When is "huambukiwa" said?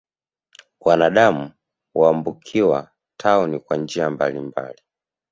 1.93-2.91